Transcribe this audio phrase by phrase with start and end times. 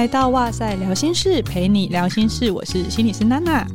[0.00, 3.66] 来到哇塞聊心事，陪你聊心事，我是心理师娜娜。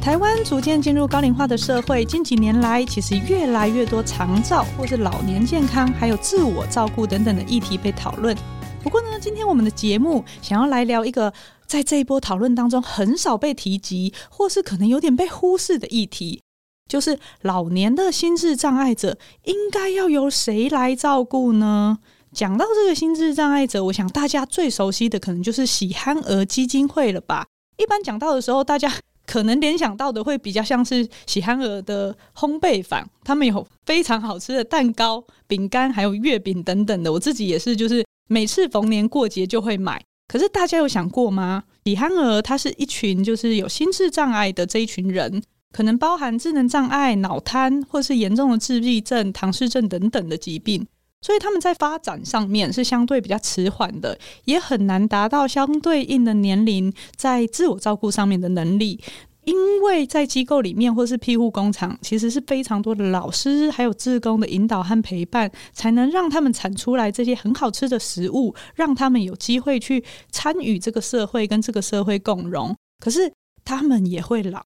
[0.00, 8.32] 台湾逐渐进入高龄化的社会，近几年来，其实越来越多长照或是老年健康，还有自我照顾等等的议题被讨论。
[8.80, 11.32] 不过呢，今天我们的节目想要来聊一个
[11.66, 16.42] 在这一波讨论当中很少被提及，或是可能有点被忽视的议题，
[16.88, 21.98] 就是老年的心智障碍者应该要由谁来照顾呢？
[22.36, 27.46] 讲到这个心智障碍者，我想大家最熟悉的可能就是喜憨儿基金会了吧。
[27.78, 28.92] 一般讲到的时候，大家
[29.24, 37.10] 可能联想到的会比较像是喜憨儿的烘焙坊，他们有非常好吃的蛋糕、饼干，还有月饼等等的。
[37.10, 40.04] 我自己也是，就是每次逢年过节就会买。
[40.28, 41.64] 可是大家有想过吗？
[41.86, 50.86] 喜憨儿他是一群就是有心智障碍的这一群人，可能包含智能障碍、脑瘫，或是严重的自闭症、唐氏症等等的疾病。
[51.22, 59.00] 所以他们在发展上面是相对比较迟缓的，也很难达到相对应的年龄在自我照顾上面的能力。
[59.44, 72.74] 因为在机构里面或是庇护工厂，其实是非常多的老师还有志工的引导和陪伴，才能让他们产出来这些很好吃的食物，让他们有机会去参与这个社会，跟这个社会共荣。
[72.98, 73.32] 可是
[73.64, 74.64] 他们也会老，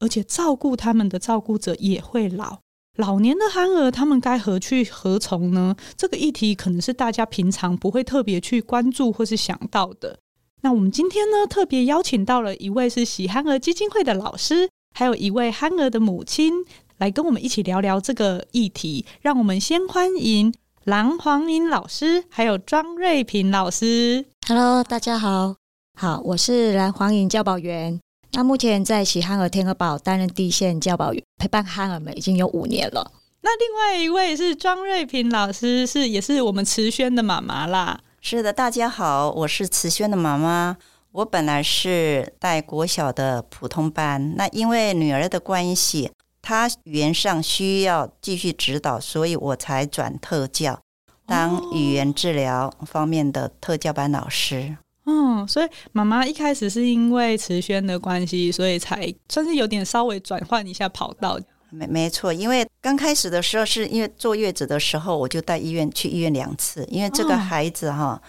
[0.00, 2.58] 而且照顾他们的照顾者也会老。
[2.98, 5.74] 老年的憨儿，他们该何去何从呢？
[5.96, 10.18] 这个议题可能是大家平常不会特别去关注或是想到的。
[10.60, 16.52] 那我们今天呢，特别邀请到了一位是喜憨儿基金会的老师，还有一位憨儿的母亲，
[16.98, 19.06] 来跟我们一起聊聊这个议题。
[19.22, 20.52] 让我们先欢迎
[20.84, 24.26] 蓝黄莹老师，还有庄瑞萍老师。
[24.46, 25.56] Hello，大家好，
[25.98, 27.98] 好，我是蓝黄莹教保员。
[28.34, 33.12] 那目前在喜憨儿天鹅堡担任第一线教保员，陪伴憨儿们已经有五年了。
[33.42, 38.00] 那另外一位是庄瑞平老师，是也是我们慈萱的妈妈啦。
[38.22, 40.78] 是的，大家好，我是慈萱的妈妈。
[41.10, 46.10] 我本来是带国小的普通班，那因为女儿的关系，
[46.40, 50.80] 她语言上需要继续指导，所以我才转特教，
[51.26, 54.78] 当语言治疗方面的特教班老师。
[55.12, 61.38] 嗯，所以妈妈一开始是因为慈轩的关系，所以才算是有点稍微转换一下跑道。
[61.68, 68.22] 没没错，因为刚开始的时候是因为坐月子的时候，我就带医院去医院两次，因为这个孩子哈、哦、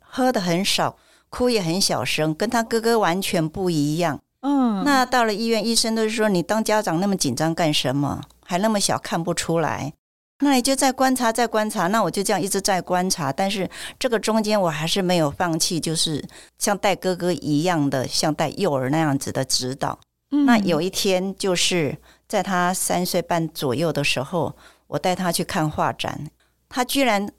[0.00, 0.96] 喝的很少，
[1.30, 4.20] 哭也很小声，跟他哥哥完全不一样。
[4.40, 8.22] 嗯，那到了医院，医生都是说，你当家长那么紧张干什么？
[8.44, 9.92] 还那么小，看不出来。
[10.40, 11.86] 那你就再观察，再观察。
[11.86, 16.22] 那我就这样一直在观察，但是这个中间我还是没有放弃，就是
[16.58, 19.98] 像带哥哥一样的，像带幼儿那样子的指导。
[20.30, 20.44] 嗯。
[20.44, 21.96] 那有一天，就是
[22.28, 24.54] 在他三岁半左右的时候，
[24.88, 26.28] 我带他去看画展，
[26.68, 27.32] 他居然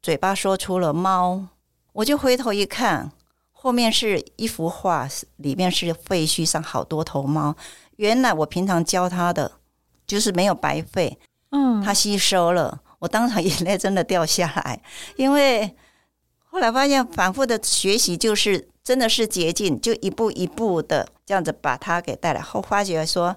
[0.00, 1.48] 嘴巴说出了“猫”，
[1.92, 3.12] 我就回头一看，
[3.52, 7.54] 后面是一幅画，里面是废墟上好多头猫。
[7.96, 9.52] 原来我平常教他的，
[10.06, 11.18] 就是没有白费。
[11.50, 14.80] 嗯，他吸收了，我当场眼泪真的掉下来，
[15.16, 15.74] 因为
[16.50, 22.40] 后来发现反复的学习就是真的是捷径，就一步一步的这样子把他给带来。
[22.40, 23.36] 后发觉说，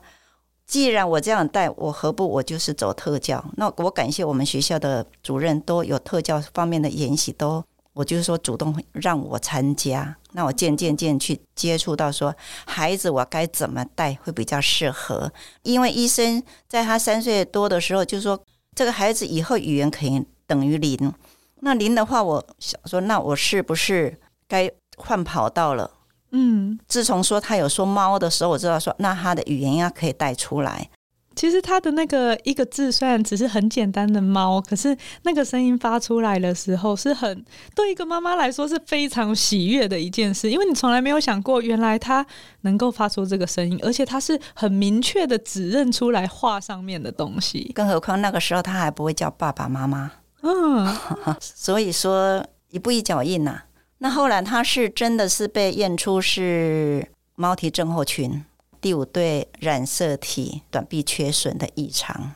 [0.66, 3.44] 既然我这样带，我何不我就是走特教？
[3.58, 7.64] 那我感谢我们学校的主任都有特教方面的研习，都
[7.94, 10.16] 我就是说主动让我参加。
[10.34, 12.34] 那我渐渐渐去接触到说，
[12.66, 15.32] 孩子我该怎么带会比较适合？
[15.64, 18.42] 因为医生在他三岁多的时候就说，
[18.74, 21.14] 这个孩子以后语言可以等于零。
[21.60, 25.92] 那零的话，我想说，那我是不是该换跑道了？
[26.32, 30.90] 嗯，自从说他有说猫的时候，我知道说，那他的语言应该可以带出来。
[31.36, 42.26] 其实它的那个一个字虽然只是很简单的“猫”，可是那个声音发出来的时候，是很对一个妈妈来说是非常喜悦的一件事，因为你从来没有想过，原来它
[42.62, 47.72] 能够发出这个声音，而且它是很明确的指认出来画上面的东西。
[47.74, 50.12] 更何况那个时候他还不会叫爸爸妈妈，
[50.42, 50.94] 嗯，
[51.40, 53.66] 所以说一步一脚印呐、啊。
[54.00, 58.44] 那后来他是真的是被验出是猫体症候群。
[58.82, 62.34] 第五对染色体短臂缺损的异常。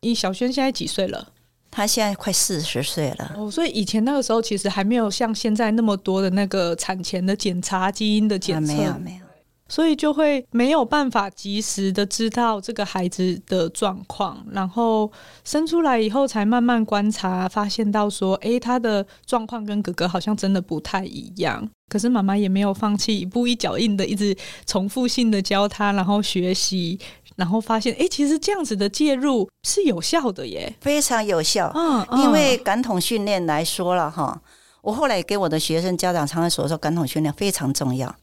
[0.00, 1.28] 你小轩现在几岁了？
[1.70, 3.34] 他现在快四十岁了。
[3.36, 9.23] 哦，所以以前那个时候其实还没有像现在那么多的那个产前的检查、基因的检测，没有没有，
[9.74, 15.10] 所以就会没有办法及时的知道这个孩子的状况，然后
[15.42, 21.68] 生出来以后才慢慢观察，发现到说，哎，他的状况跟哥哥好像真的不太一样。
[21.88, 26.96] 可是妈妈也没有放弃，一步一脚印的一直重复性的教他，然后学习，
[27.34, 31.72] 然后发现，哎，其实这样子的介入是有效的耶，非常有效。
[31.74, 34.40] 嗯，嗯，因为感统训练来说了哈，
[34.82, 38.14] 我后来给我的学生家长常常所，说感统训练非常重要。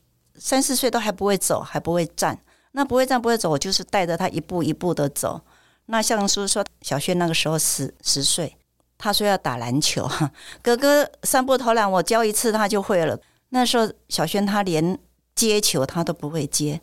[0.43, 2.35] 三四岁都还不会走，还不会站，
[2.71, 5.39] 那不会站不会走，我就是带着他一步一步的走。
[5.85, 8.57] 那像叔说小轩那个时候十十岁，
[8.97, 10.09] 他说要打篮球，
[10.63, 13.19] 哥哥三步投篮，我教一次他就会了。
[13.49, 14.97] 那时候小轩他连
[15.35, 16.81] 接球他都不会接，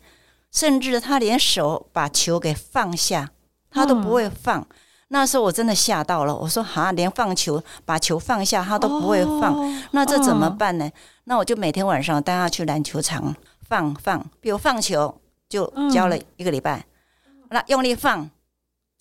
[0.53, 3.31] 甚至他连手把球给放下
[3.69, 4.61] 他都不会放。
[4.61, 4.67] 嗯
[5.11, 10.85] 那时候我真的吓到了，我说哈，连放球把球放下他都不会放，哦、那这怎么办呢？
[10.85, 10.91] 哦、
[11.23, 13.35] 那我就每天晚上带他去篮球场
[13.69, 16.85] 放放，比如放球就教了一个礼拜，
[17.27, 18.29] 嗯、那用力放，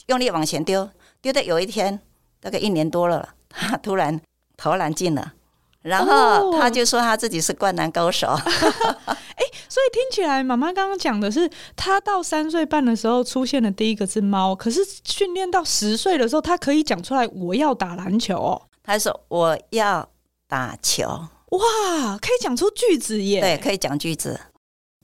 [0.06, 0.88] 用力往前丢，
[1.22, 1.98] 丢的有一天
[2.40, 4.20] 大概一年多了，他突然
[4.56, 5.32] 投篮进了，
[5.80, 8.28] 然后他就说他自己是灌篮高手。
[8.28, 8.40] 哦
[9.38, 18.60] 哎，所以听起来，妈妈刚刚讲的是，他到三岁半的时候出现的第一个是“猫”，可是训练到十岁的时候，他可以讲出来“我要打篮球”哦。
[18.82, 20.08] 他说：“我要
[20.48, 21.06] 打球。”
[21.50, 23.40] 哇，可以讲出句子耶！
[23.40, 24.38] 对，可以讲句子，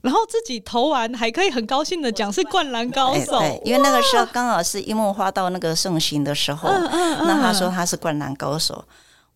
[0.05, 3.39] 然后自己投完还可以很高兴的讲是灌篮高手。
[3.39, 8.85] 对，因为那个时候刚好是樱木花道那个盛行的时候，嗯嗯嗯，那他说他是灌篮高手，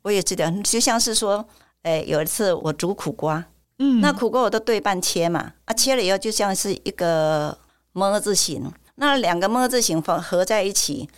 [0.04, 1.44] 我也记得，就像是说，
[1.82, 3.44] 哎，有一次我煮苦瓜。
[3.80, 7.58] 嗯，那苦瓜我都对半切嘛，啊，切了以后就像是一个
[7.94, 11.10] 么字形，那两个么字形放合在一起，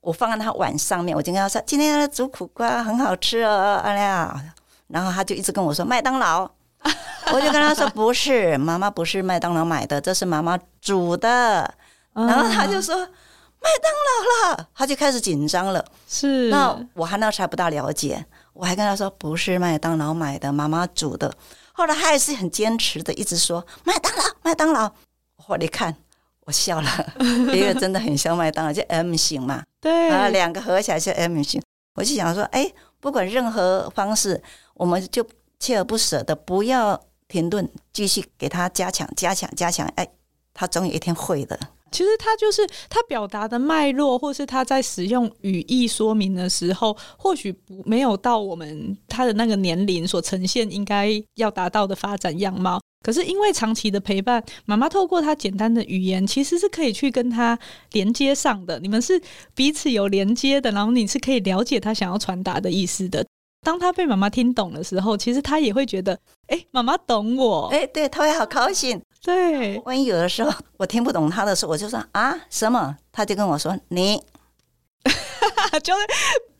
[0.00, 4.40] 我放在他碗上面，我就跟他说：“今天煮苦瓜很好吃哦，哎呀。”
[4.86, 6.48] 然后他就一直跟我说：“麦当劳。”
[7.32, 11.74] 我就跟他说：“不是，妈妈不是麦当劳买的，这是妈妈煮的。”
[12.14, 12.94] 然后他就说
[13.60, 15.84] ：“麦当劳了。”他就开始紧张了。
[16.08, 21.32] 是，那我还那时还不大了解，我还跟他说：“不是麦当劳买的，妈妈煮的。”
[21.72, 24.90] 后来他还是很坚持的，一直说麦当劳，麦当劳。
[25.46, 25.94] 我一看，
[26.44, 29.62] 我笑了，因为真的很像麦当劳，就 M 型嘛。
[29.80, 31.60] 对，然后两个合起来是 M 型。
[31.94, 34.40] 我就想说，哎，不管任何方式，
[34.74, 35.26] 我们就
[35.58, 37.00] 锲而不舍的，不要
[37.30, 39.86] 停顿，继续给他加强、加强、加强。
[39.96, 40.06] 哎，
[40.52, 41.58] 他总有一天会的。
[41.92, 52.80] 其实他就是他表达的脉络，或是他在使用语义说明的时候，或许不没有到我们他的那个年龄所呈现应该要达到的发展样貌。
[53.04, 57.58] 可是因为长期的陪伴，妈妈透过他简单的语言，其实是可以去跟他
[57.92, 58.78] 连接上的。
[58.78, 59.20] 你们是
[59.54, 63.26] 彼此有连接的，然后你是可以了解他想要传达的意思的。
[63.62, 66.14] 当他被妈妈听懂的时候，其实他也会觉得，
[66.46, 69.00] 哎、欸，妈妈懂我，哎、欸，对，他会好高兴。
[69.22, 74.16] 对，万一有的时候我听不懂他的时候，我就说啊什么，他就跟我说你，
[75.82, 76.00] 就是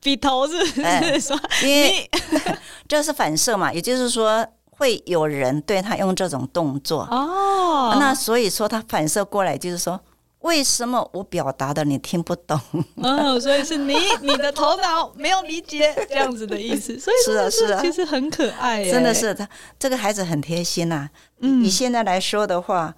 [0.02, 2.08] 比头是不是、欸、说你，
[2.86, 7.08] 这是反射嘛，也就是说会有人对他用这种动作。
[7.10, 9.98] 哦，那所以说他反射过来就是说。
[10.40, 12.58] 为什么我表达的你听不懂？
[12.96, 19.46] 嗯， 所以是你你的头脑没有理解这样子的意思， 所以是啊，是啊，其实很可爱，真的是他
[19.78, 21.08] 这个孩子很贴心呐。
[21.40, 22.94] 嗯，你现在来说的话，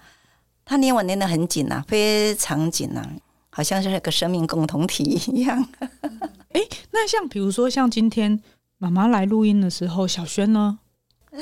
[0.64, 3.02] 他捏我捏得很紧呐，非常紧呐，
[3.50, 5.02] 好像是一个生命共同体
[5.32, 5.68] 一样。
[6.54, 6.60] 哎，
[6.92, 8.40] 那像比如说像今天
[8.78, 10.78] 妈妈来录音的时候，小轩呢？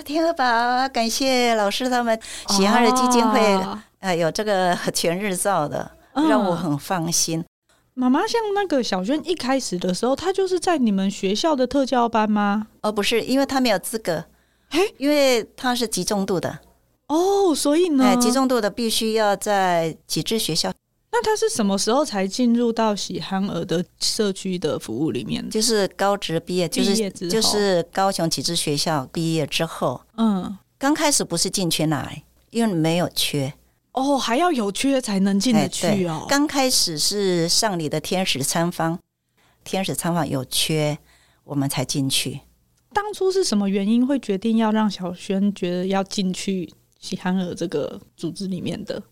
[0.04, 2.18] 天鹅堡，感谢老师他们
[2.48, 3.58] 喜爱的基金会。
[4.00, 7.44] 哦哎，有这个全日照的，让我很放心。
[7.92, 12.68] 妈妈、嗯，像那个小轩一开始的时候，他就是在你们学校的特教班吗？
[12.80, 14.24] 哦，不是，因为他没有资格。
[14.70, 16.60] 嘿，因为他是集中度的。
[17.08, 20.72] 哦，所以呢，哎，集中度的必须要在启智学校。
[21.12, 25.50] 那他是什么时候才进入到喜憨儿的社区的服务里面？
[25.50, 30.00] 就是高职毕业，就是就是高雄启智学校毕业之后。
[30.16, 33.52] 嗯，刚开始不是进去来，因为没有缺。
[33.92, 36.26] 哦，还要有缺才能进得去哦。
[36.28, 38.98] 刚开始是上你的天使餐方，
[39.64, 40.98] 天使参访有缺，
[41.44, 42.40] 我们才进去。
[42.92, 49.02] 当初是什么原因会决定要让小轩觉得要进去喜憨儿这个组织里面的？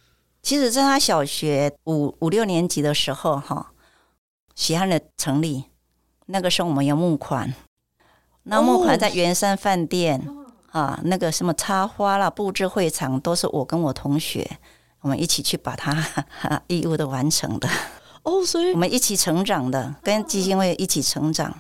[0.43, 3.73] 其实，在他小学五五六年级的时候，哈，
[4.55, 5.65] 喜憨儿成立，
[6.27, 7.53] 那个时候我们要募款，
[8.45, 10.23] 那募款在圆山饭店。
[10.27, 10.38] 哦
[10.79, 14.49] 啊，那个什么插花啦、布置会场，都是我跟我同学，
[15.01, 15.93] 我们一起去把它
[16.69, 17.69] 义务的完成的。
[18.23, 21.53] 哦，所以我们一起成长的，跟基金会一起成长。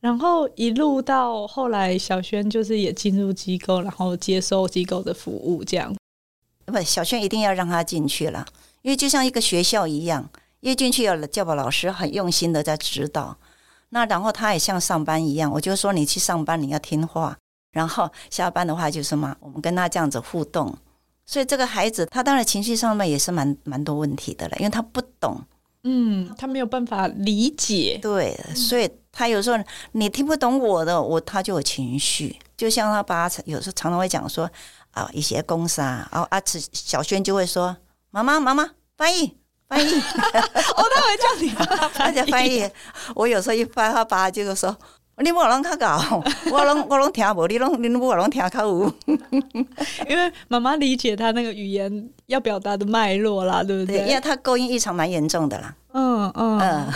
[0.00, 5.94] 然后一路到后来，小轩就是也进入机构，然后接受机构的服务，这样。
[6.66, 8.44] 不，小轩一定要让他进去了，
[8.82, 10.28] 因为就像一个学校一样，
[10.60, 13.36] 一进去有教保老师很用心的在指导。
[13.90, 17.36] 那然后他也像上班一样，我就说你去上班，你要听话。
[17.74, 20.72] 然后下班的话就是嘛，我们跟他这样子互动，
[21.26, 25.42] 所以这个孩子他当然情绪上面也是蛮蛮多问题的了，因为他不懂，
[25.82, 29.58] 嗯，他没有办法理解，对，所以他有时候
[29.90, 34.48] 你听不懂我的，我他就有情绪，就像他爸有时候常常会讲说
[34.92, 37.76] 啊一些公司啊，然后阿慈小轩就会说
[38.10, 39.36] 妈妈妈妈翻译
[39.68, 41.50] 翻译， 哦，他会叫你
[41.92, 42.70] 他叫 翻译，
[43.16, 44.78] 我有时候一翻他爸就是说。
[45.22, 48.92] 你不能较搞， 我拢我拢听无，你拢你不拢听较有。
[50.08, 53.98] 因为妈妈理解他那个语言要表达的脉络啦，对不对？
[53.98, 55.76] 对，因为他勾音异常蛮严重的啦。
[55.92, 56.92] 嗯嗯嗯。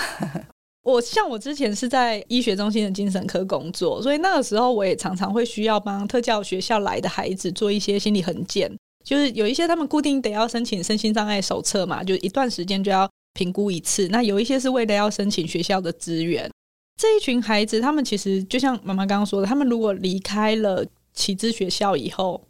[0.82, 14.08] 我像我之前是在医学中心的精神科工作，所以那个时候我也常常会需要帮特教学校来的孩子做一些心理痕检，就是有一些他们固定得要申请身心障碍手册嘛，就一段时间就要评估一次。
[14.08, 16.50] 那有一些是为了要申请学校的资源。
[16.98, 22.42] 这一群孩子，他们其实就像妈妈刚刚说的，他们如果离开了启智学校以后，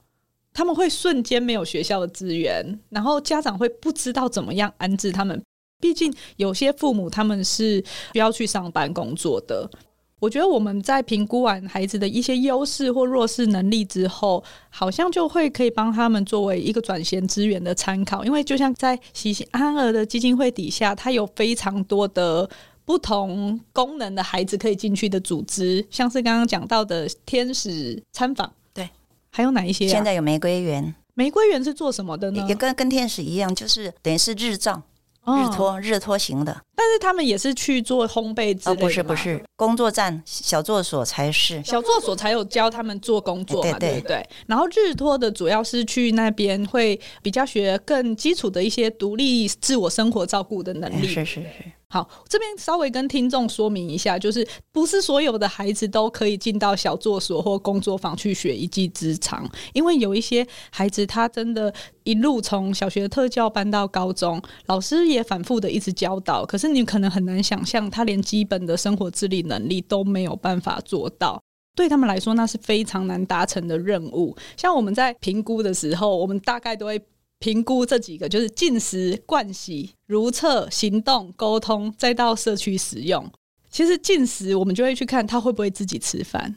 [0.54, 5.40] 他们会瞬间没有学校的资源，然后家长会不知道怎么样安置他们。
[5.78, 9.70] 毕竟有些父母他们是需要去上班工作的。
[10.18, 18.24] 我觉得我们在评估完孩子的一些优势或弱势能力之后，好像就会可以帮他们作为一个转衔资源的参考。
[18.24, 22.48] 因为就像在喜喜安儿的基金会底下，它有非常多的。
[22.88, 28.88] 不同功能的孩子可以进去的组织，像是刚刚讲到的天使参访，对，
[29.30, 29.90] 还有哪一些啊？
[29.90, 32.46] 现在有玫瑰园，玫瑰园是做什么的呢？
[32.48, 34.82] 也跟跟天使一样，就是等于是日照。
[35.28, 38.80] 日托日托型的，但是他们也是去做烘焙之类的。
[38.80, 44.28] 哦，不是不是，工作站小作所才是，小作所才有教他们做工作嘛，对，对，对，对。
[44.46, 51.72] 然后日托的主要是去那边会比较学更基础的一些独立自我生活照顾的能力，是是是。
[51.90, 61.72] 好，这边稍微跟听众说明一下，就是不是所有的孩子都可以进到小作所或工作坊去学一技之长，因为有一些孩子他真的，
[62.04, 71.42] 一路从小学特教班到高中，老师也反复的一直教导，可是你可能很难想象，他连基本的生活自理能力都没有办法做到，
[71.74, 74.36] 对他们来说那是非常难达成的任务。
[74.58, 77.00] 像我们在评估的时候，我们大概都会。
[77.38, 83.30] 评估这几个就是进食、盥洗、如厕、行动、沟通，再到社区使用。
[83.70, 86.56] 其实进食，我们就会去看他会不会自己吃饭。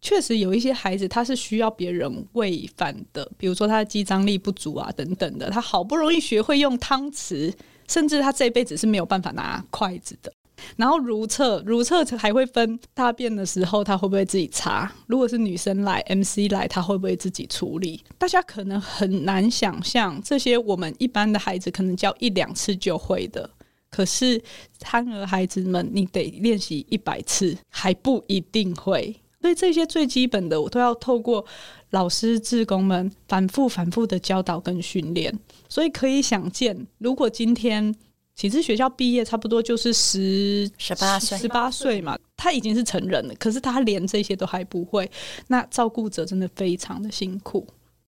[0.00, 5.50] 确实有一些孩子他是需要别人喂饭的，比如说他的肌张力不足啊等等的。
[5.50, 7.52] 他好不容易学会用汤匙，
[7.88, 10.32] 甚至他这辈子是没有办法拿筷子的。
[10.76, 14.90] 然后如厕，如厕还会分大便的时候，他会不会自己擦？
[15.06, 18.02] 如果是女生来，MC 来，他会不会自己处理？
[18.18, 23.48] 大家可能很难想象，这些我们一般的孩子可能教一两次就会的，
[23.90, 24.42] 可是
[24.82, 29.14] 憨儿孩子们，你得练习一百次还不一定会。
[29.40, 31.44] 所以这些最基本的，我都要透过
[31.90, 35.38] 老师、志工们反复、反复的教导跟训练。
[35.68, 37.94] 所以可以想见，如果今天。
[38.36, 45.10] 启智学校毕业差不多就是十十八岁，十八岁嘛，他已经是成人了，可是他连这些都还不会，
[45.48, 47.66] 那照顾者真的非常的辛苦。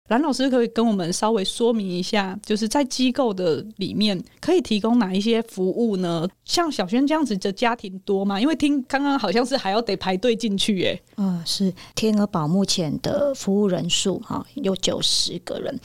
[0.09, 6.29] 蓝老师可以跟我们稍微说明一下，就是在机构的里面可以提供哪一些服务呢？
[6.45, 8.40] 像小轩这样子的家庭多吗？
[8.40, 11.00] 因为听刚刚好像是还要得排队进去耶。
[11.17, 15.79] 嗯，是天鹅堡目前的服务人数哈有九十个人，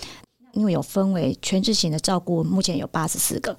[0.54, 3.56] 因为有分为全职型的照顾，目前有八十四个。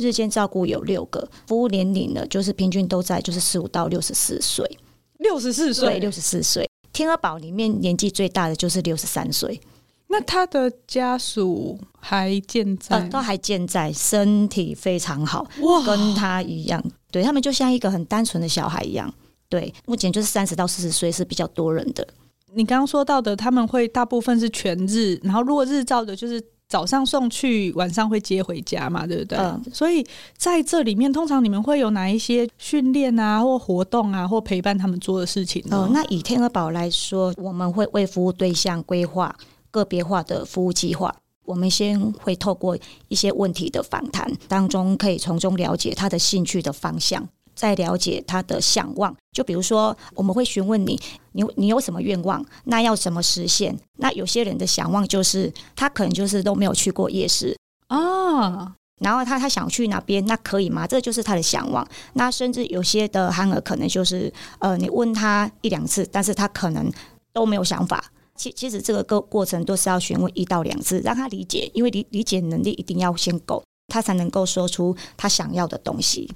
[0.00, 4.78] 日间照顾有六个，服务年龄呢，就是平均都在就是十五到六十四岁，
[5.18, 6.66] 六十四岁，六十四岁。
[6.92, 9.60] 天鹅堡里面年纪最大的就是六十三岁。
[10.08, 12.96] 那他的家属还健在？
[12.96, 16.82] 呃，都还健在，身体非常好，哇，跟他一样。
[17.12, 19.12] 对，他们就像一个很单纯的小孩一样。
[19.48, 22.06] 对，目前就是三十到四十岁是比较多人的。
[22.54, 26.42] 你刚刚说到的，他们会大部分是全日，然后如果日照的，就是。
[26.70, 29.36] 早上送去，晚上会接回家嘛，对不对？
[29.36, 29.60] 嗯。
[29.72, 35.76] 所以在这里面，通常你们会有哪一些训练啊，或活动啊，或陪伴他们做的事情呢？
[35.76, 39.34] 哦，那以天鹅堡来说，我们会为服务对象规划
[39.72, 41.12] 个别化的服务计划。
[41.44, 47.28] 我们先会透过一些问题的访谈当中，可以从中了解他的兴趣的方向。
[47.60, 50.98] 再了解他的向往，就比如说，我们会询问你，
[51.32, 52.42] 你你有什么愿望？
[52.64, 53.78] 那要怎么实现？
[53.98, 57.54] 那有些人的向往就是，他可能就是都没有去过夜市
[57.88, 60.24] 啊，然后他他想去哪边？
[60.24, 60.86] 那可以吗？
[60.86, 61.86] 这就是他的向往。
[62.14, 66.90] 那甚至有些的憨儿可能就是，呃，你问他一两次，但是他可能
[67.34, 68.02] 都没有想法。
[68.36, 76.26] 其其实这个过过程都是要询问一到两次，让他理解，因为理理解能力一定要先够，他才能够说出他想要的东西。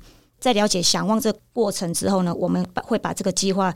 [0.44, 3.74] 在了解想望这个过程之后呢，我们会把这个计划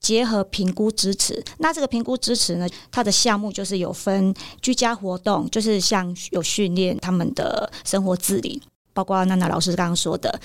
[0.00, 1.40] 结合评估支持。
[1.58, 8.60] 那这个评估支持呢，它的项目就是有分居家活动，就是像有训练他们的生活自理，
[8.92, 10.40] 包括娜娜老师刚刚说的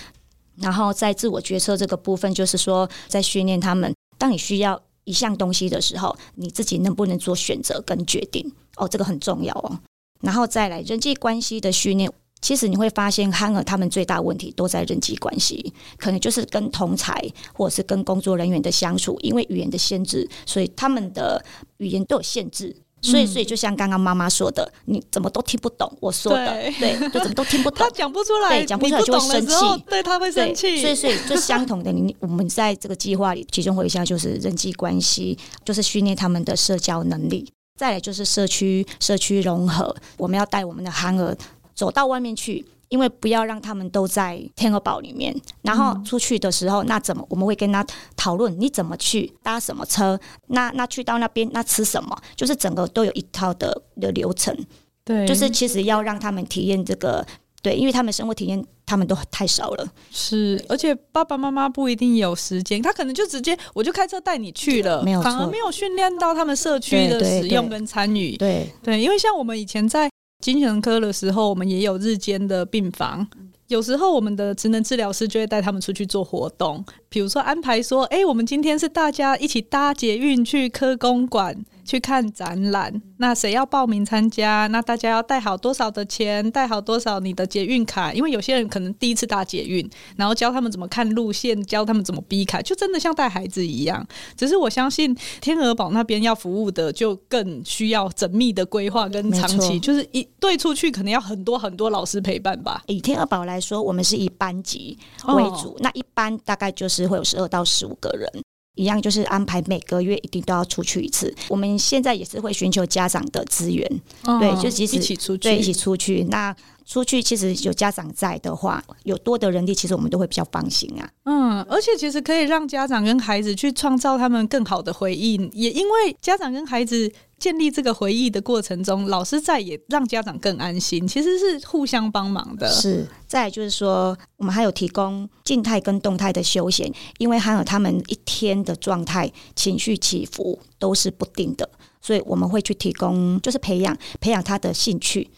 [0.57, 8.53] 然后在自我决策这个部分，就是说在训练他们，当你需要一项东西的时候，你自己能不能做选择跟决定？
[8.75, 9.79] 哦，这个很重要哦。
[10.21, 12.11] 然后再来人际关系的训练，
[12.43, 17.19] 其实你会发现憨儿他们最大问题都在人际关系，可能就是跟同才
[17.53, 21.43] 或者是跟工作人员的相处，因为语言的限制，所以他们的
[21.77, 22.75] 语言都有限制。
[23.05, 27.79] 所以，所以就像刚刚妈妈说的，你怎么都听不懂我说的，对，对，就怎么都听不懂。
[27.79, 30.79] 他讲不出来，讲不出来就会生气，对，他会生气。
[30.79, 37.51] 所以，所以就相同的，你我们在这个计划里，其中会有一项就是人际关系，就是训练他们的社交能力。
[37.77, 41.35] 再来就是社区社区融合，我们要带我们的憨儿
[41.73, 42.65] 走到外面去。
[42.89, 47.83] 因为不要让他们都在天鹅堡里面，然后出去的时候，那怎么我们会跟他
[48.15, 48.55] 讨论？
[48.61, 50.19] 你怎么去搭什么车？
[50.49, 52.15] 那那去到那边那吃什么？
[52.35, 54.55] 就是整个都有一套的的流程。
[55.03, 57.25] 对，就是其实要让他们体验这个，
[57.63, 59.87] 对，因为他们生活体验他们都太少了。
[60.11, 68.37] 是，而且爸爸妈妈不一定有时间，他可能就直接我就开车带你去了，没有，反而没有训练到他们社区的使用跟参与。
[68.37, 70.12] 对对，对，对，因为像我们以前在。
[70.43, 73.25] 精神科的时候，我们也有日间的病房。
[73.69, 84.67] 有时候，我们的职能治疗师就会带他们出去做活动，比如说安排说：“哎，我们今天是大家一起搭捷运去科公馆。”去看展览，那谁要报名参加？
[84.67, 86.49] 那大家要带好多少的钱？
[86.51, 88.13] 带好多少你的捷运卡？
[88.13, 94.05] 因为有些人可能第一次搭捷运，然后教他们怎么看路线，教他们怎么逼卡，就真的像带孩子一样。
[94.37, 102.81] 只是我相信天鹅堡那边要服务的就更需要缜密的规划跟长期，就是一对出去可能要很多很多老师陪伴吧。
[102.87, 104.97] 以天鹅堡来说，我们是以班级
[105.27, 108.29] 为主，哦、那一般大概就是会有十二到十五个人。
[108.75, 111.33] 一样就是安排每个月一定都要出去一次。
[111.49, 116.23] 我们现在也是会寻求家长的资源，哦、对，就即使一起出去，对，一起出去。
[116.29, 121.09] 那出去其实有家长在的话，有多的人力，其实我们都会比较放心啊。
[121.25, 127.11] 嗯，而且其实可以让家长跟孩子去创造他们更好的回忆，也因为家长跟孩子。
[127.43, 132.71] 建立这个回忆的过程中，老师在也让家长更安心，其实是互相帮忙的。
[132.71, 145.29] 是，再就是说，我们还有提供静态跟动态的休闲，因为还有他们一天的状态、情绪起伏都是不定的，所以我们会去提供，就是培养培养他的兴趣，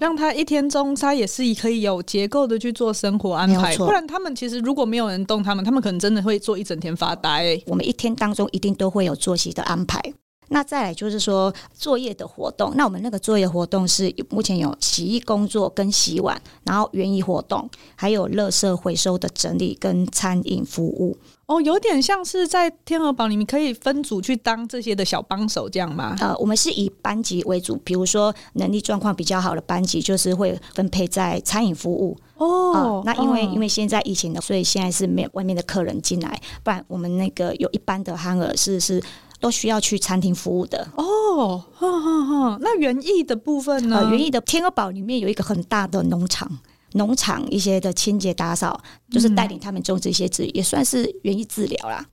[0.00, 3.76] 让他一天中他也是可以有结构的去做生活安排。
[3.76, 7.56] 不然他们其实如果没有人动他们，他们可能真的会做一整天发呆。
[7.66, 10.02] 我们一天当中一定都会有作息的安排。
[10.52, 21.16] 那再来就是说作业的活动，那我们那个作业活动是目前有洗衣工作跟洗碗，然后园艺活动，还有垃圾回收的整理跟餐饮服务。
[21.46, 26.16] 哦，有点像是在天鹅堡里面可以分组去当这些的小帮手，这样吗？
[26.20, 32.16] 呃，我们是以班级为主，比如说能力状况比较好的班级，就是会分配在餐饮服务。
[32.36, 39.02] 哦、呃，那因为、哦、因为现在疫情的，所以现在是没有外面的客人进来，不然我们那个有一班的憨儿是是。
[39.42, 42.58] 都需要去餐厅服务的哦，哈哈哈。
[42.60, 44.08] 那园艺的部分呢？
[44.12, 46.48] 园艺的天鹅堡里面有一个很大的农场，
[46.92, 52.06] 农场一些的清洁打扫，就是带领他们种植一些植，也算是园艺治疗啦。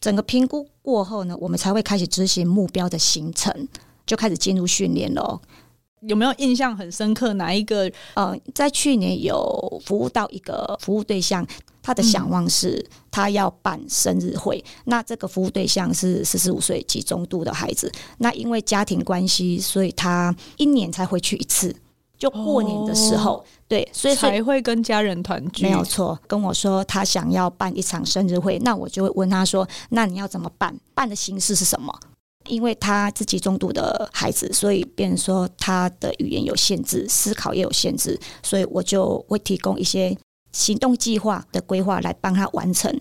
[0.00, 3.52] 整个评估过后呢，我们才会开始执行目标的行程，
[4.06, 5.40] 就开始进入训练喽。
[6.02, 7.32] 有没有印象很深刻？
[7.32, 7.90] 哪一个？
[8.14, 11.44] 呃，在去年有服务到一个服务对象，
[11.86, 14.58] 他的想望是他要办生日会。
[14.58, 17.92] 嗯、那这个服务对象是四十五岁及中度的孩子。
[18.18, 21.72] 那因为家庭关系，所以他一年才回去一次，
[22.18, 25.62] 就过年的时候，哦、对，所以才会跟家人团聚。
[25.62, 30.76] 没有错，跟我说他想要办一场生日会，那我就会问他说：“那你要怎么办？
[30.92, 31.96] 办的形式是什么？”
[32.48, 40.16] 因为他自己中度的孩子，所以变成说他的语言有限制，思考也有限制，所以我就会提供一些
[40.56, 42.98] 行动计划的规划来帮他完成。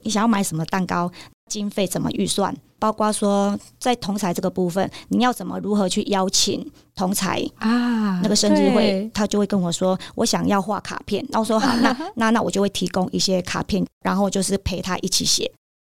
[0.00, 1.10] 你想要买什么蛋糕？
[1.48, 2.54] 经费怎么预算？
[2.78, 8.20] 包括说在同才这个部分，你要怎么如何去邀请同才啊？
[8.20, 11.24] 那个生日会，他就会跟我说，我想要画卡片。
[11.28, 15.50] 那我说好，那 那那我就会提供一些卡片，然后就是陪他一起写。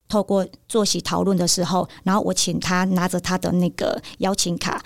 [0.08, 4.82] 透过坐席讨论的时候，然后我请他拿着他的那个邀请卡，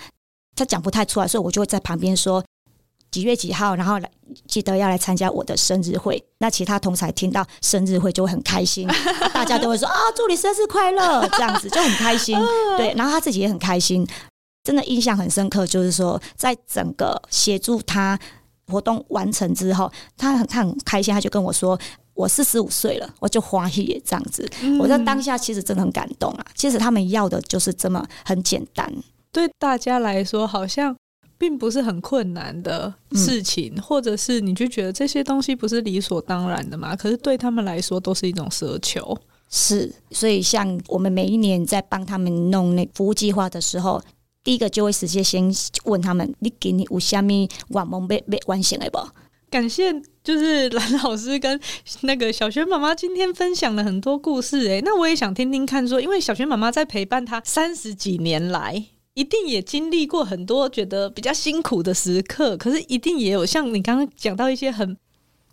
[0.55, 2.43] 他讲不太出来，所以我就会在旁边说
[3.11, 4.11] 几月几号，然后来
[4.47, 6.23] 记得要来参加我的生日会。
[6.39, 8.87] 那其他同才听到生日会就会很开心，
[9.33, 12.37] 大家都会说啊，祝你生日快乐，这样子就很开心。
[12.77, 14.07] 对，然后他自己也很开心，
[14.63, 18.19] 真的印象很深刻，就是说在整个协助他
[18.67, 21.79] 活动完成之后，他很他很开心，他就跟我说。
[22.15, 24.45] 我四十五岁了，我就欢喜这样子。
[24.61, 26.45] 嗯、我在当下其实真的很感动啊。
[26.53, 28.93] 其实他们要的就是这么很简单。
[29.31, 30.93] 对大家来说，好像
[31.39, 36.95] 并不是很困难的事情，嗯、或者是你就觉得这些东西不是理所当然的嘛？
[36.95, 39.17] 可是对他们来说都是一种奢求。
[39.49, 43.99] 是，所以像我们每一年在帮他们弄那服务计划的时候，
[44.43, 45.51] 第一个就会直接先
[45.85, 48.99] 问他们：“你给你有虾米愿望被被完成了不？”
[49.49, 49.91] 感谢，
[50.23, 51.59] 就是蓝老师跟
[52.01, 54.67] 那个小轩妈妈今天分享了很多故事。
[54.67, 58.85] 诶，那我也想听听看，说，因为小轩妈妈在陪伴他三十几年来。
[59.19, 64.95] 一定也经历过很多觉得比较辛苦的时刻，可是一定也有像你刚刚讲到一些很，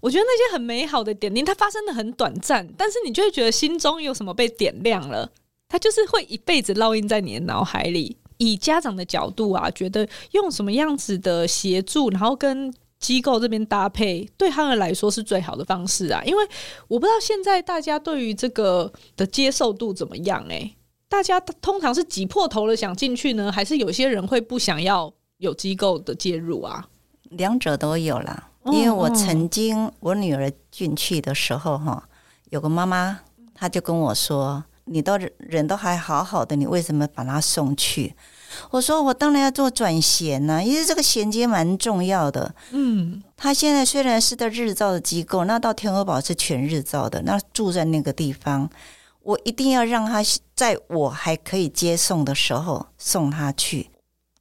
[0.00, 5.28] 我觉得那些很美好的点点，它发生的很短暂，但是你就会觉得心中有什么被点亮了，
[5.68, 8.16] 它就是会一辈子烙印在你的脑海里。
[8.38, 16.22] 以家长的角度啊，觉得用什么样子的协助，然后跟机构这边搭配，对他们来说是最好的方式啊。
[16.24, 16.44] 因为
[16.86, 20.76] 我不知道现在大家对于这个的接受度怎么样，欸，诶。
[21.08, 26.88] 大家通常是挤破头了想进去呢，还是有些人会不想要有机构的介入啊？
[27.30, 28.50] 两者都有啦。
[28.72, 32.08] 因为我曾经我女儿进去的时候，哈，
[32.50, 33.20] 有个妈妈，
[33.54, 38.16] 她就跟我说：“你都人都还好好的，你为什么把她送去？”
[38.70, 48.68] 我说：“我当然要做转衔呐，因为这个衔接蛮重要的。”嗯，她现在虽然是在日照的机构，那到天鹅堡是全日照的，那住在那个地方。
[49.26, 50.22] 我一定要让他
[50.54, 53.90] 在我还可以接送的时候送他去，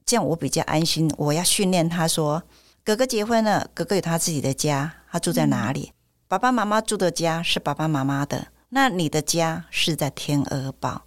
[0.06, 1.12] 这样我比较安心。
[1.18, 2.44] 我要训练他说
[2.86, 5.92] ：“哥哥结婚了，哥哥有他自己的家，他住在哪里？
[6.28, 11.02] 爸爸妈妈住的家是爸爸妈妈的，那你的家是在天鹅堡。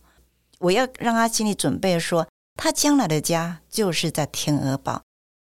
[0.59, 5.03] 我要让他心里准备说，他将来的家就是在天鹅堡，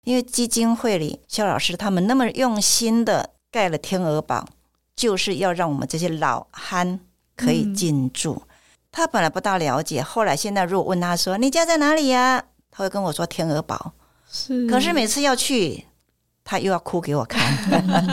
[0.06, 4.48] 因为基金会里肖老师他们那么用心的盖了天鹅堡，
[4.96, 7.02] 就是要让我们这些老憨。”
[7.36, 8.56] 可以进驻，嗯、
[8.92, 13.94] 他本来不大了解，后来现在如果问他说：“你家在哪里呀？”他会跟我说：“天鹅堡。”
[14.32, 15.86] 是，可是每次要去，
[16.44, 17.42] 他又要哭给我看。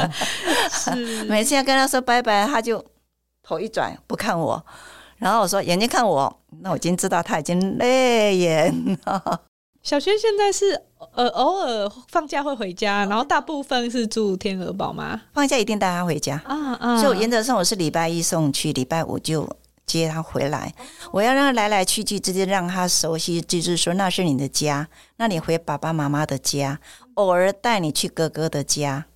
[0.70, 2.85] 是， 每次要跟他说拜拜，他就
[3.42, 4.64] 头一转不看我，
[5.18, 9.42] 然后我说眼睛看我，那我已经知道他已经泪眼了。
[9.83, 15.20] 小轩现在是呃偶尔放假会回家，然后大部分是住天鹅堡吗？
[15.32, 17.00] 放假一定带他回家啊啊！
[17.00, 19.48] 所以原则上我是礼拜一送去，礼拜五就
[19.87, 20.72] 接他回来。
[21.12, 26.78] 我要让他来来去去，直接让他熟悉，就是说那是你的家，那你回爸爸妈妈的家，
[27.14, 29.06] 偶尔带你去哥哥的家。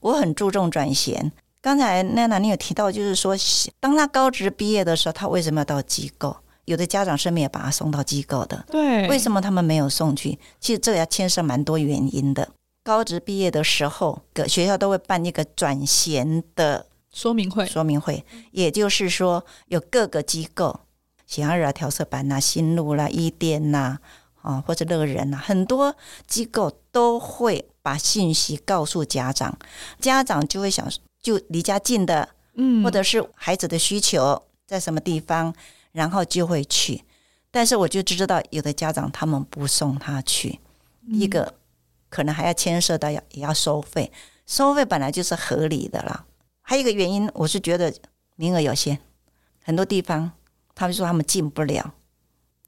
[0.00, 1.32] 我很注重转衔。
[1.60, 3.34] 刚才娜娜你有提到，就是说
[3.80, 6.36] 当他高职毕业的时候，他为什么要到机构？
[6.66, 10.38] 有的家长是没有把他送到机构的，对，为什么他们没有送去？
[10.60, 12.48] 其实这要牵涉蛮多原因的。
[12.82, 20.80] 高职毕业的时候，各学校都会办一个转衔的说明会，说明会，也就是说有各个机构，
[21.26, 23.98] 喜爱儿啊、调色板呐、新路啦、伊甸呐，
[24.42, 25.94] 啊或者乐人呐，很多
[26.26, 29.58] 机构都会把信息告诉家长，
[30.00, 30.86] 家长就会想，
[31.22, 35.54] 就离家近的，嗯，或者是孩子的需求在什么地方。
[35.94, 37.04] 然后就会去，
[37.52, 40.58] 但是我就知道有的家长他们不送他去，
[41.06, 41.54] 嗯、一个
[42.08, 44.10] 可能还要牵涉到要也要收费，
[44.44, 46.26] 收费本来就是合理的啦。
[46.62, 47.94] 还有一个原因，我是觉得
[48.34, 48.98] 名额有限，
[49.62, 50.32] 很多地方
[50.74, 51.94] 他们说他们进不了，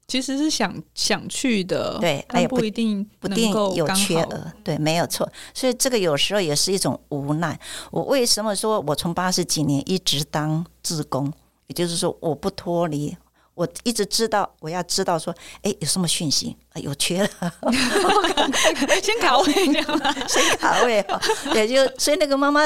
[0.07, 5.29] 其实是想想去的，对，也不一定不定有缺额，对，没有错。
[5.53, 7.59] 所以这个有时候也是一种无奈。
[7.91, 11.33] 我为什么说我从八十几年一直当志工？
[11.67, 13.15] 也就是说，我不脱离，
[13.53, 16.79] 我一直知道，我要知道说，哎，有什么讯息啊？
[16.79, 17.29] 有缺了，
[19.03, 19.53] 先卡位，
[20.27, 21.05] 先卡位。
[21.53, 22.61] 也就所以那个妈妈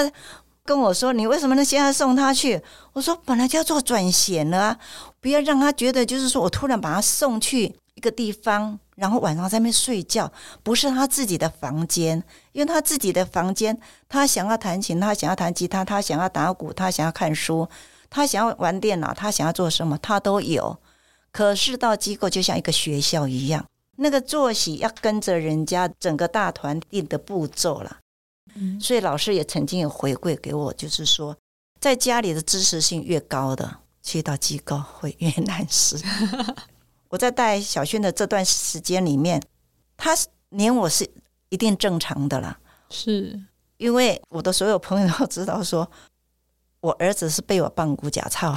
[0.63, 2.61] 跟我说：“你为什么能现在送他去？”
[2.93, 4.77] 我说：“本来就要做转衔了啊，
[5.19, 13.75] 不要让他觉得就是说我突然把他送去一个地方，然后晚上在那边睡觉，不是他自己的房间，因为他自己的房间，
[14.07, 17.67] 他想要弹琴，他想要弹吉他，他想要打鼓，他想要看书。”
[18.11, 20.77] 他想要玩电脑，他想要做什么，他都有。
[21.31, 27.99] 可是到机构就像一个学校一样，那个作息要跟着人家整个大团定的步骤了。
[28.55, 31.33] 嗯，所以老师也曾经有回馈给我，就是说，
[31.79, 35.97] 在家里的支持性越高的，去到机构会越难事。
[37.07, 39.41] 我在带小轩的这段时间里面，
[39.95, 40.13] 他
[40.49, 41.09] 连我是
[41.47, 43.41] 一定正常的了，是
[43.77, 45.89] 因为我的所有朋友都知道说。
[46.81, 48.55] 我儿子是被我棒骨假操，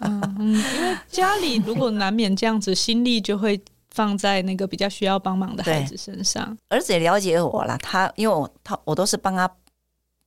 [0.00, 6.56] 嗯，因为家里如果难免这样子，心力就会放在那个比较需要帮忙的孩子身上。
[6.68, 9.50] 儿子也了解我了，他因为我他我都是帮他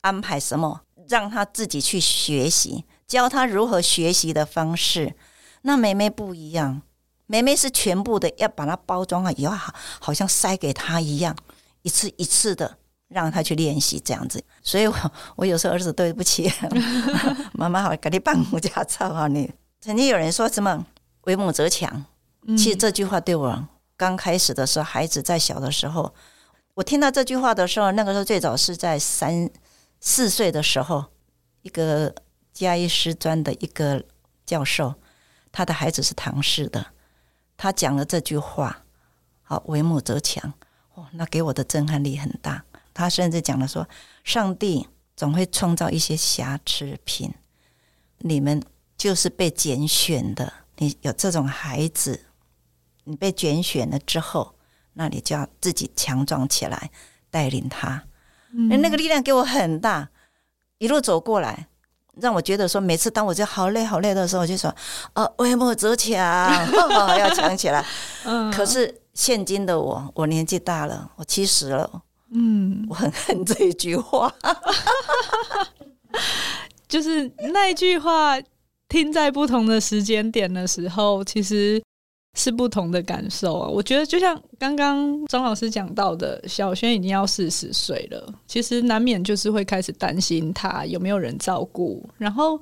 [0.01, 5.15] 安排什么，让他自己去学习，教他如何学习的方式。
[5.63, 6.83] 那妹妹不一样，
[7.25, 11.35] 妹妹是全部的要把它包装好，以后好好像塞给他一样，
[11.81, 12.77] 一次一次的
[13.13, 14.43] 让他去练习这样子。
[14.61, 16.51] 所以我 我有时候儿子对不起
[17.53, 19.27] 妈妈，好，给你办母家操啊！
[19.27, 20.85] 你曾经有人说什么
[21.25, 22.05] “为母则强”，
[22.57, 26.13] 其实这句话对我刚开始的时候，孩子在小的时候，
[26.73, 29.49] 我听到这句话的时候，那个时候最早是在三
[29.99, 31.05] 四岁的时候，
[31.61, 32.13] 一个
[32.51, 34.03] 嘉义师专的一个
[34.45, 34.95] 教授，
[35.51, 36.87] 他的孩子是唐氏的，
[37.55, 38.83] 他讲了这句话，
[39.41, 40.53] 好，“为母则强”，
[40.95, 42.63] 哦，那给我的震撼力很大。
[42.93, 43.87] 他甚至讲了说。
[44.23, 47.33] 上帝总会创造一些瑕疵品，
[48.19, 48.63] 你们
[48.97, 50.53] 就是被拣选的。
[50.77, 52.21] 你有这种孩子，
[53.03, 54.55] 你被拣选了之后，
[54.93, 56.89] 那你就要自己强壮起来，
[57.29, 58.05] 带领他。
[58.53, 60.09] 嗯，那个力量给我很大，
[60.77, 61.67] 一路走过来，
[62.15, 64.73] 让我觉得说，每次当我就好累好累的时候，我就说
[65.15, 66.15] ：“哦，为母则强，
[67.19, 67.85] 要强起来。
[68.55, 72.03] ”可是现今的我，我年纪大了，我七十了。
[72.33, 74.33] 嗯，我很恨这一句话，
[76.87, 78.37] 就是那一句话，
[78.89, 81.81] 听在不同的时间点的时候，其实
[82.37, 83.67] 是不同的感受啊。
[83.67, 92.59] 我觉得就像刚刚张老师讲到的，小轩已经要四十岁了，其实难免就是会开始担心他有没有人照顾，然后。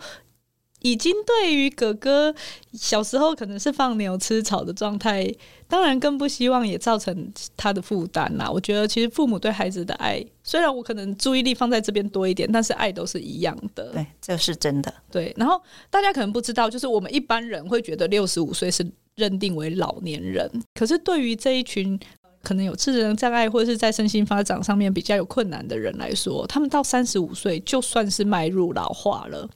[0.82, 2.34] 已经对于哥哥
[2.74, 5.32] 小时候可能是放牛吃草的状态，
[5.68, 8.50] 当然更不希望也造成他的负担啦。
[8.50, 13.92] 我觉得其实父母对孩子的爱，虽然我可能注意力放在这边多一点，但是爱都是一样的。
[13.94, 14.94] 对，这是真的。
[15.12, 22.00] 对，然后大家可能不知道，就是我们一般人会觉得六十五岁是认定为老年人，可是对于这一群。
[22.44, 29.48] 可能有智能障碍或者是在身心发展上面比较有困难的人来说，他们到三十五岁就算是迈入老化了。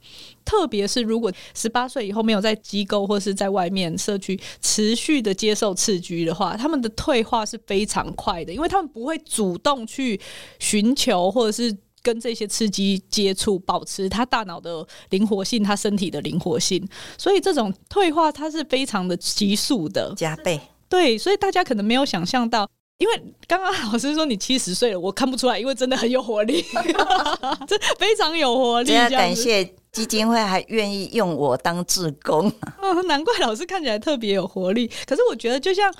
[0.43, 10.19] 特别是如果十八岁以后没有在机构或是在外面社区持续的接受刺激的话，他们的退化是非常快的，因为他们不会主动去
[10.59, 16.87] 寻求或者是跟这些刺激接触，保持他大脑的灵活性，他身体的灵活性。
[17.17, 20.61] 所以这种退化它是非常的急速的，加倍。
[20.87, 22.69] 对，所以大家可能没有想象到。
[22.97, 26.63] 因为刚刚老师说你七十岁了，我看不出来，因为真的很有活力，
[27.67, 28.93] 这非常有活力。
[28.93, 34.89] 要感谢基金会还愿意用我当志工，嗯， 难怪老师看起来特别有活力。
[35.05, 35.93] 可是我觉得，就像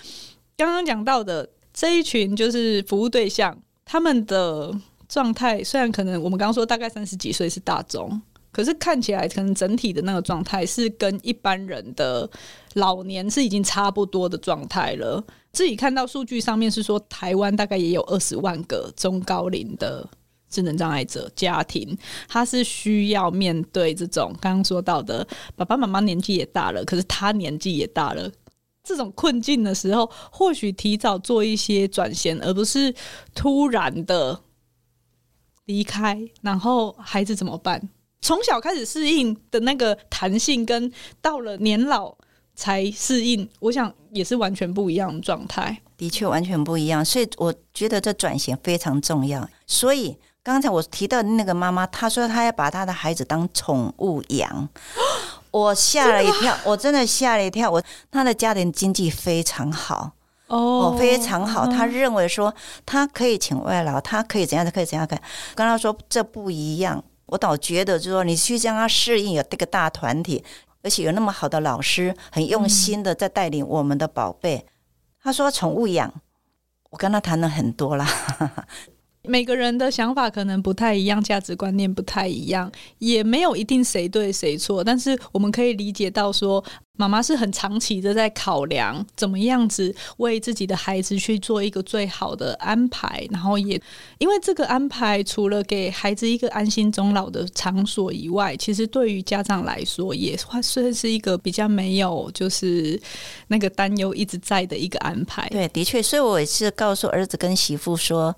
[0.55, 4.73] 刚刚讲到的这一群就是服务对象，他们的
[5.09, 8.21] 状态虽然可能我们刚刚说大概三十几岁是大宗，
[8.55, 12.29] 可是看起来可能整体的那个状态是跟一般人的
[12.75, 15.21] 老年是已经差不多的状态了。
[15.51, 20.07] 自己看到数据上面是说，台湾大概也有二十万个中高龄的
[20.49, 21.97] 智能障碍者家庭，
[22.29, 28.31] 他是需要面对这种刚刚说到的爸爸妈妈年纪也大了，可是他年纪也大了
[28.81, 32.95] 这种困境的时候，或许提早做一些转型，而不是
[33.33, 34.39] 突然的
[35.65, 37.89] 离开，然后孩子怎么办？
[38.25, 42.15] 从小开始适应的那个弹性，跟到了年老。
[42.57, 45.77] 才适应，我想也是完全不一样的状态。
[45.97, 47.03] 的确，完全不一样。
[47.03, 49.45] 所以我觉得这转型非常重要。
[49.67, 54.69] 所以刚才我提到的那个妈妈，她说她要把她的孩子当宠物养，
[55.51, 57.69] 我吓了一跳，我真的吓了一跳。
[57.69, 60.13] 我她的家庭经济非常好
[60.47, 61.67] 哦，非常好。
[61.67, 65.19] 她认为说她可以请外劳，她可以怎样，可以怎样，可以。
[65.55, 70.43] 跟她说这不一样，我倒觉得就是说你去让他适应有这个大团体。
[70.83, 74.67] 而且有那么好的老师，很用心的在带领我们的宝贝。
[75.19, 76.13] 他说宠物养，
[76.91, 78.07] 我跟他谈了很多啦。
[79.27, 84.83] 每个人的想法可能不太一样，价值观念不太一样，也没有一定谁对谁错。
[84.83, 86.63] 但是我们可以理解到说，
[86.97, 93.79] 妈妈是很长期的在考量怎么样子为自己的孩子去做一个最好的安排，然后也
[94.17, 102.99] 因为这个安排除了给孩子一个安心终老的场所以外，其实对于家长来说也算是一个比较没有就是
[103.47, 105.47] 那个担忧一直在的一个安排。
[105.49, 108.35] 对，的确，所以我也是告诉儿子跟媳妇说。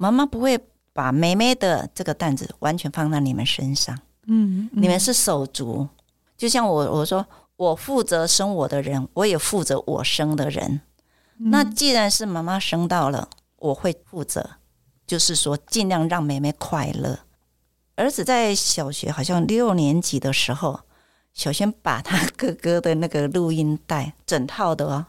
[0.00, 0.58] 妈妈不会
[0.94, 3.94] 把妹妹的这个担子完全放在你们身上，
[4.26, 5.86] 嗯，嗯，你们是手足，
[6.38, 10.80] 就像我我说，我负责生我的人，我也负责我生的人。
[11.36, 14.52] 嗯、那既然是妈妈生到了，我会负责，
[15.06, 17.18] 就是说尽量让妹妹快乐。
[17.96, 20.80] 儿子在小学好像六年级的时候，
[21.34, 25.04] 小轩把他哥哥的那个录音带整套的哦。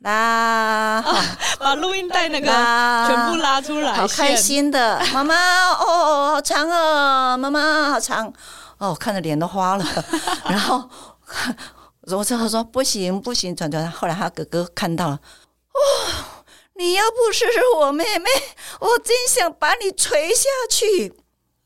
[0.00, 1.02] 拉，
[1.58, 5.34] 把录音带那个全部拉出来，好开心的，妈妈
[5.72, 8.32] 哦，好长哦，妈妈好长
[8.78, 9.84] 哦，看着脸都花了。
[10.48, 10.88] 然后
[12.14, 13.90] 我之后说不行不行，转转。
[13.90, 15.80] 后来他哥哥看到了，哦，
[16.74, 18.28] 你要不是是我妹妹，
[18.80, 21.14] 我真想把你捶下去。”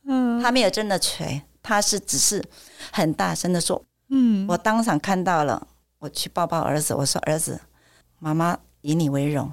[0.09, 2.43] 嗯，他没有真的捶，他是只是
[2.91, 5.67] 很大声的说：“嗯，我当场看到了，
[5.99, 7.61] 我去抱抱儿子，我说儿子，
[8.21, 9.53] 妈妈以你为荣。”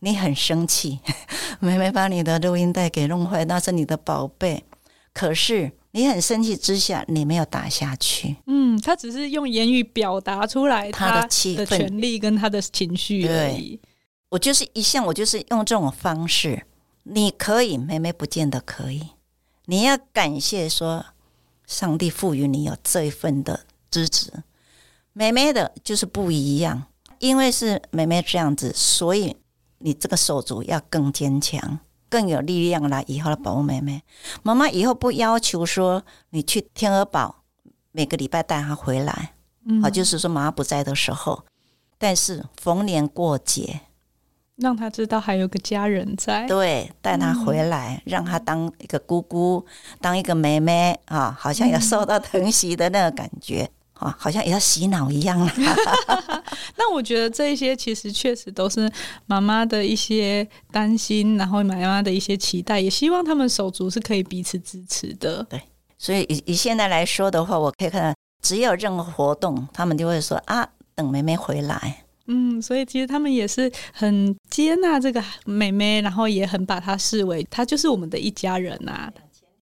[0.00, 1.00] 你很生气，
[1.60, 4.62] 妹妹把你的录音带给弄坏，那是你的宝贝。
[5.14, 8.36] 可是你很生气之下，你没有打下去。
[8.46, 13.80] 嗯，他只是用言语表达出来他的气的权利跟他的情绪而已。
[14.28, 16.66] 我就是一向我就是用这种方式。
[17.04, 19.08] 你可以，妹妹不见得可以。
[19.66, 21.06] 你要感谢说，
[21.66, 24.42] 上帝赋予你有这一份的支持。
[25.14, 26.84] 妹妹的就是不一样，
[27.18, 29.36] 因为是妹妹这样子，所以。
[29.78, 34.02] 你这个手足要更坚强，更有力量来以后来保护妹妹。
[34.42, 37.42] 妈妈以后不要求说你去天鹅堡
[37.92, 41.44] 每个礼拜带她回来，好、嗯，就是说妈妈不在的时候，
[41.98, 43.80] 但是逢年过节，
[44.56, 49.66] 让她知道还有个家人在，对，带她回来，嗯、让她当一个姑姑，
[50.00, 53.70] 当一个妹妹啊，好像有受到疼惜的那个感觉。
[53.94, 55.38] 啊，好像也要洗脑一样
[56.76, 58.90] 那我觉得这一些其实确实都是
[59.26, 65.42] 妈妈的一些担心，然后妈妈的一些期待，也希望他们手足是可以彼此支持的。
[65.44, 65.60] 对，
[65.96, 72.04] 所以以以现在来说的话，我可以看到，只有任何活动，他们就会说啊，等妹妹回来。
[72.26, 79.12] 嗯，所以其实他们也是很接纳这个妹妹，然后也很把她视为她就是我们的一家人呐、啊。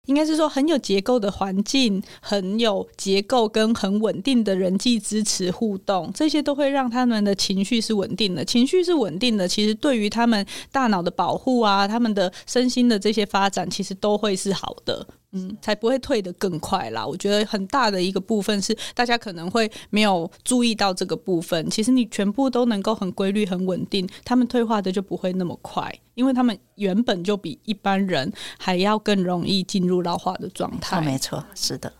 [0.06, 8.44] 应该是说很有结构的环境，很有结构跟很稳定的人际支持互动，这些都会让他们的情绪是稳定的。
[8.44, 15.06] 情绪是稳定的，其实对于他们大脑的保护啊，他们的身心的这些发展，其实都会是好的。
[15.36, 17.06] 嗯，才不会退得更快啦。
[17.06, 21.69] 我觉得很大的一个部分是大家可能会没有注意到这个部分。
[21.69, 31.02] 其实你全部都能够很规律、很稳定，他们退化的就不会那么快，因为他们原本就比一般人还要更容易进入老化的状态。
[31.02, 31.91] 没错，是的。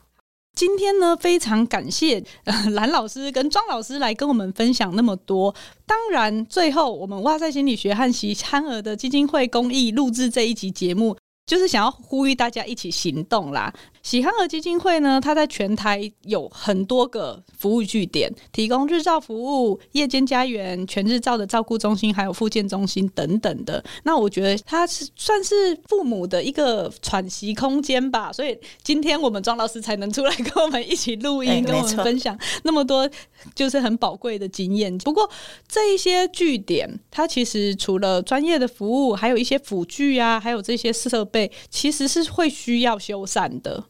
[0.56, 2.24] 今天呢，非常感谢
[2.72, 5.54] 蓝老师跟庄老师来跟我们分享那么多。
[5.86, 11.18] 当然，最后我们哇塞心理学和喜憨儿的基金会公益录制这一集节目。
[11.46, 13.74] 就是想要呼吁大家一起行动啦！
[14.06, 23.84] 喜憨儿基金会呢，它在全台有很多个服务据点，提供日照服务、夜间家园、全日照的照顾中心，还有复健中心等等的。
[24.04, 28.32] 那我觉得它是算是父母的一个喘息空间吧。
[28.32, 33.10] 所以今天我们庄老师才能出来 跟我们一起录音，跟我们分享那么多
[33.56, 34.96] 就是很宝贵的经验。
[35.00, 35.28] 不过
[35.68, 41.52] 这一些据点，它其实除了专业的服务，还有一些辅具啊，还有这些设备。
[41.72, 43.84] 其实是会需要修缮的，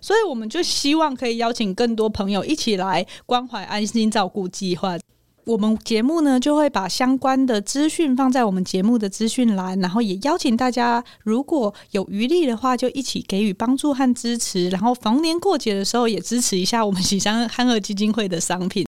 [0.00, 4.96] 所以我们就希望可以邀请更多朋友一起来关怀安心照顾计划。
[5.46, 14.70] 我们节目呢就会把相关的资讯放在我们节目的资讯栏，然后也邀请大家，如果有余力的话，就一起给予帮助和支持。
[14.70, 18.86] 然后逢年过节的时候，也支持一下我们喜憨儿基金会的商品。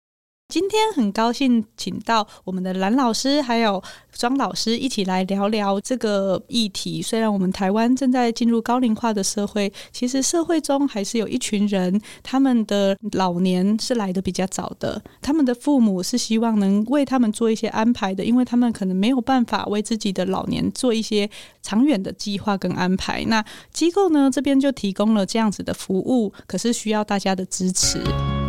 [0.48, 7.00] 今天很高兴请到我们的蓝老师还有庄老师一起来聊聊这个议题。
[7.00, 21.28] 虽然我们台湾正在进入高龄化的社会，其实社会中还是有一群人，他们的老年是来得比较早的，他们的父母是希望能为他们做一些安排的，因为他们可能没有办法为自己的老年做一些
[21.62, 23.24] 长远的计划跟安排。
[23.24, 28.00] 那机构呢，这边就提供了这样子的服务，可是需要大家的支持。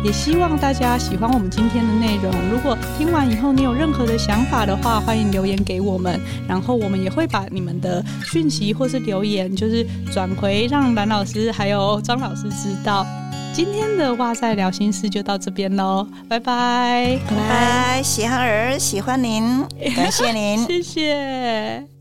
[0.06, 2.32] 也希望大家喜欢我们今天的内容。
[2.48, 13.04] 如果听完以后你有任何的想法的话，欢迎留言给我们，然后我们也会把你们的讯息或是留言，就是转回让蓝老师还有张老师知道。
[13.52, 19.66] 今天的哇塞聊心事就到这边喽，拜拜， 拜拜，喜憨儿喜欢您，
[19.96, 21.95] 感谢您， 谢谢。